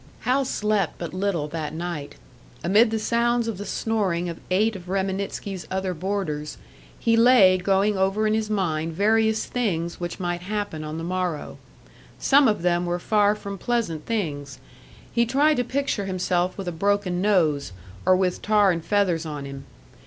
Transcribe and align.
Hal 0.21 0.45
slept 0.45 0.97
but 0.97 1.13
little 1.13 1.47
that 1.49 1.75
night. 1.75 2.15
Amid 2.63 2.89
the 2.89 2.97
sounds 2.97 3.47
of 3.47 3.59
the 3.59 3.67
snoring 3.67 4.29
of 4.29 4.39
eight 4.49 4.75
of 4.75 4.87
Reminitsky's 4.89 5.67
other 5.69 5.93
boarders, 5.93 6.57
he 6.99 7.15
lay 7.15 7.55
going 7.59 7.95
over 7.99 8.25
in 8.25 8.33
his 8.33 8.49
mind 8.49 8.93
various 8.93 9.45
things 9.45 9.99
which 9.99 10.19
might 10.19 10.41
happen 10.41 10.83
on 10.83 10.97
the 10.97 11.03
morrow. 11.03 11.59
Some 12.17 12.47
of 12.47 12.63
them 12.63 12.87
were 12.87 12.97
far 12.97 13.35
from 13.35 13.59
pleasant 13.59 14.07
things; 14.07 14.57
he 15.13 15.23
tried 15.23 15.57
to 15.57 15.63
picture 15.63 16.05
himself 16.05 16.57
with 16.57 16.67
a 16.67 16.71
broken 16.71 17.21
nose, 17.21 17.71
or 18.03 18.15
with 18.15 18.41
tar 18.41 18.71
and 18.71 18.83
feathers 18.83 19.23
on 19.27 19.45
him. 19.45 19.65